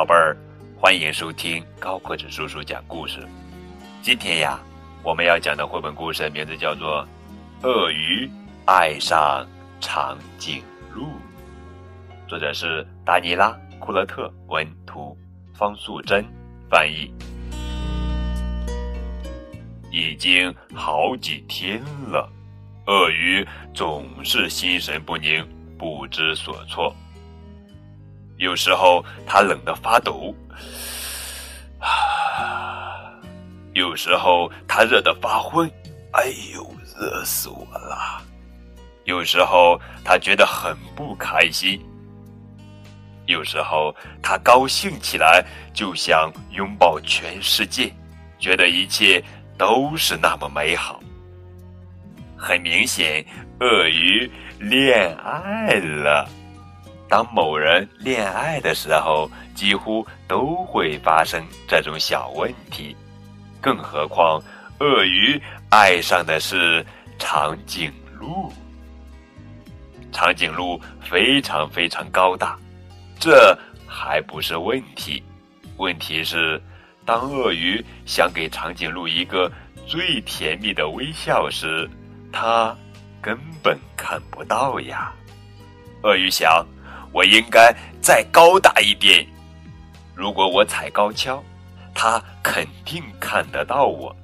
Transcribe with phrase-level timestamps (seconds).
[0.00, 0.34] 宝贝儿，
[0.78, 3.20] 欢迎收听高个子叔叔讲故事。
[4.00, 4.58] 今天呀，
[5.02, 7.06] 我们要讲的绘本故事名字叫做
[7.68, 8.26] 《鳄鱼
[8.64, 9.46] 爱上
[9.78, 10.62] 长颈
[10.94, 11.02] 鹿》，
[12.26, 15.14] 作者是达尼拉·库勒特，文图，
[15.52, 16.24] 方素珍
[16.70, 17.12] 翻译。
[19.92, 21.78] 已经好几天
[22.10, 22.26] 了，
[22.86, 25.46] 鳄鱼总是心神不宁，
[25.76, 26.96] 不知所措。
[28.40, 30.34] 有时候他冷得发抖，
[31.78, 33.12] 啊；
[33.74, 35.70] 有时候他热得发昏，
[36.12, 36.66] 哎呦，
[36.98, 38.22] 热死我了！
[39.04, 41.78] 有时候他觉得很不开心，
[43.26, 47.92] 有时候他高兴起来就想拥抱全世界，
[48.38, 49.22] 觉得一切
[49.58, 50.98] 都是那么美好。
[52.38, 53.22] 很明显，
[53.60, 56.26] 鳄鱼恋爱了。
[57.10, 62.96] 当某人恋爱的时候，几乎都会发生这种小问题，
[63.60, 64.40] 更何况
[64.78, 66.86] 鳄鱼爱上的是
[67.18, 68.52] 长颈鹿。
[70.12, 72.56] 长颈鹿非常非常高大，
[73.18, 75.20] 这还不是问题，
[75.78, 76.62] 问题是，
[77.04, 79.50] 当鳄鱼想给长颈鹿一个
[79.84, 81.90] 最甜蜜的微笑时，
[82.32, 82.72] 它
[83.20, 85.12] 根本看不到呀。
[86.04, 86.64] 鳄鱼想。
[87.12, 89.26] 我应该再高大一点。
[90.14, 91.42] 如果我踩高跷，
[91.94, 94.14] 他肯定看得到我。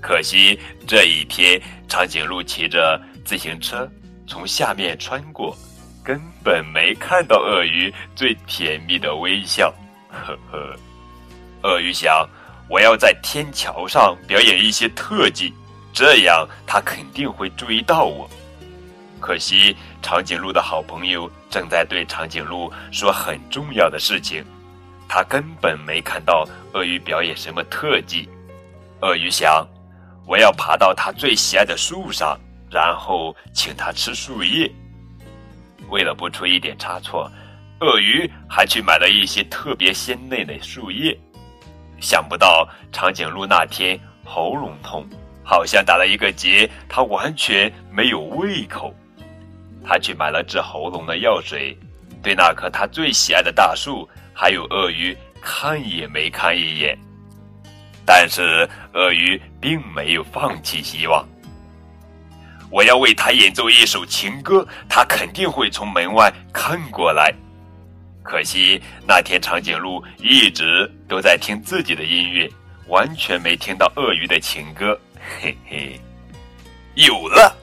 [0.00, 3.90] 可惜这一天，长颈鹿骑着自行车
[4.26, 5.56] 从下面穿过，
[6.04, 9.72] 根本没看到鳄鱼最甜蜜的微笑。
[10.10, 10.76] 呵呵，
[11.62, 12.28] 鳄鱼想，
[12.68, 15.52] 我要在天桥上表演一些特技，
[15.92, 18.28] 这样他肯定会注意到我。
[19.20, 24.44] 可惜，长颈鹿的好朋友正在对长颈鹿说很重要的事情，
[25.08, 28.28] 他根本没看到鳄鱼表演什么特技。
[29.00, 29.66] 鳄鱼想，
[30.26, 32.38] 我要爬到他最喜爱的树上，
[32.70, 34.70] 然后请他吃树叶。
[35.88, 37.30] 为了不出一点差错，
[37.80, 41.18] 鳄鱼还去买了一些特别鲜嫩的树叶。
[42.00, 45.06] 想不到长颈鹿那天喉咙痛，
[45.42, 48.94] 好像打了一个结，它完全没有胃口。
[49.84, 51.76] 他去买了治喉咙的药水，
[52.22, 56.98] 对那棵他最喜爱的大树还有鳄鱼看也没看一眼。
[58.06, 61.26] 但是鳄鱼并没有放弃希望。
[62.70, 67.32] 我要为他演奏一首情歌，他肯定会从门外看过来。
[68.22, 72.50] 可惜那天长颈鹿一直都在听自己的音乐，
[72.88, 74.98] 完全没听到鳄鱼的情歌。
[75.40, 76.00] 嘿嘿，
[76.94, 77.54] 有了！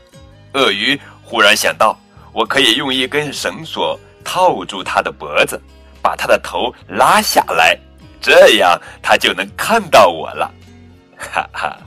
[0.53, 1.97] 鳄鱼忽然想到。
[2.33, 5.61] 我可以用一根绳索套住它的脖子，
[6.01, 7.77] 把它的头拉下来，
[8.21, 10.51] 这样它就能看到我了。
[11.17, 11.77] 哈哈！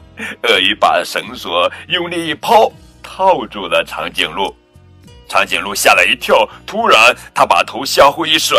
[0.42, 2.70] 鳄鱼把绳索用力一抛，
[3.02, 4.54] 套住了长颈鹿。
[5.28, 8.56] 长颈鹿吓了一跳，突然它把头向后一甩，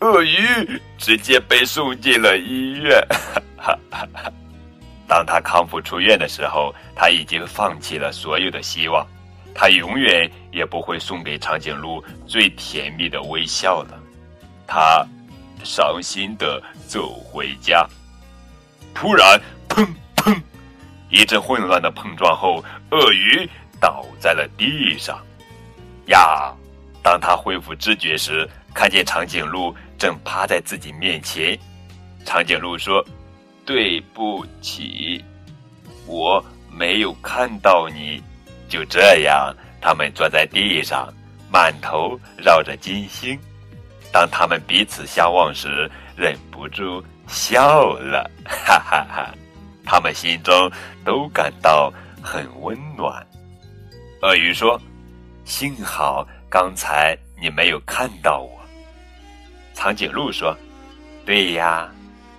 [0.00, 3.04] 鳄鱼直接被送进了医院。
[3.58, 4.06] 哈哈！
[5.08, 9.06] 当他康复出院的时候，他已经放弃了所有的希望。
[9.58, 13.98] 他永远也不会送给长颈鹿最甜蜜的微笑了。
[14.66, 15.04] 他
[15.64, 17.88] 伤心的走回家。
[18.94, 20.38] 突然，砰砰，
[21.08, 23.48] 一阵混乱的碰撞后，鳄鱼
[23.80, 25.18] 倒在了地上。
[26.06, 26.54] 呀！
[27.02, 31.58] 当他恢复知觉时，看见长颈鹿正趴在自己面前。
[32.24, 33.04] 长颈鹿说
[33.64, 35.24] ：“对不起，
[36.06, 38.22] 我没有看到你。”
[38.68, 41.12] 就这样，他们坐在地上，
[41.50, 43.38] 满头绕着金星。
[44.12, 49.34] 当他们彼此相望时，忍不住笑了，哈哈哈！
[49.84, 50.70] 他们心中
[51.04, 51.92] 都感到
[52.22, 53.24] 很温暖。
[54.22, 54.80] 鳄鱼说
[55.44, 58.60] ：“幸好刚才你没有看到我。”
[59.74, 60.56] 长颈鹿说
[61.24, 61.88] ：“对呀，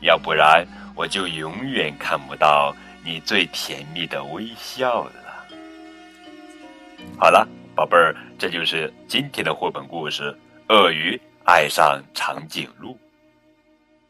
[0.01, 0.65] 要不然
[0.95, 5.11] 我就永远看不到你最甜蜜的微笑了。”
[7.19, 10.31] 好了，宝贝儿，这就是今天的绘本故事
[10.73, 12.91] 《鳄鱼爱上长颈鹿》。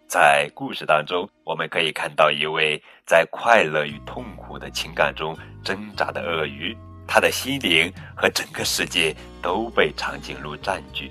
[0.09, 5.33] 在故事当中，我们可以看到一位在快乐与痛苦的情感中
[5.63, 6.77] 挣扎的鳄鱼，
[7.07, 11.09] 他的心灵和整个世界都被长颈鹿占据。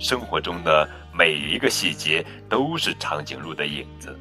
[0.00, 4.18] 生活中的每一个细节都是长颈鹿的影子，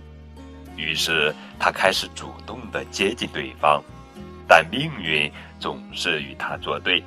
[0.78, 3.84] 于是他开始主动的接近对方。
[4.52, 5.32] 但命运
[5.62, 7.02] 总是与他作对，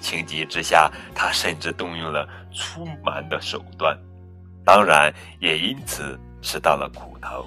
[0.00, 3.94] 情急之下，他甚至动用了粗蛮的手段。
[4.64, 7.46] 当然也因此吃到了苦头。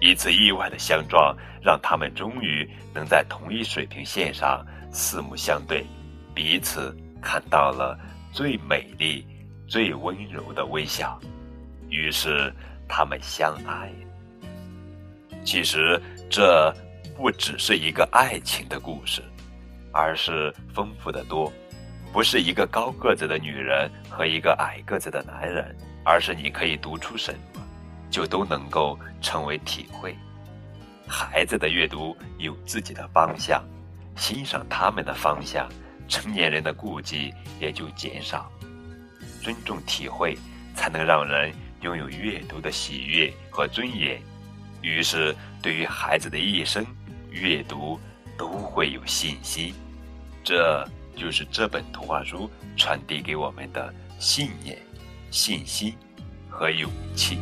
[0.00, 5.86] 一次意外的相撞，让他们终于能在同一水平线上四目相对，
[6.34, 7.96] 彼此看到了
[8.32, 9.24] 最美丽、
[9.68, 11.16] 最温柔的微笑。
[11.90, 12.52] 于是，
[12.88, 13.88] 他们相爱。
[15.44, 16.74] 其实，这
[17.16, 19.22] 不只是一个爱情的故事，
[19.90, 21.50] 而是丰富的多。
[22.12, 25.74] 不是一个高个子的女人和一个矮个子的男人，
[26.04, 27.60] 而是你可以读出什么，
[28.10, 30.14] 就都能够成为体会。
[31.06, 33.64] 孩子的阅读有自己的方向，
[34.14, 35.68] 欣赏他们的方向，
[36.08, 38.50] 成年人的顾忌也就减少。
[39.42, 40.36] 尊重体会，
[40.74, 44.20] 才能让人拥有阅读的喜悦和尊严。
[44.82, 46.84] 于是，对于孩子的一生，
[47.36, 47.98] 阅读
[48.36, 49.74] 都会有信心。
[50.42, 50.86] 这
[51.16, 54.78] 就是这本图画书传递给我们的信念、
[55.30, 55.94] 信心
[56.48, 57.38] 和勇气。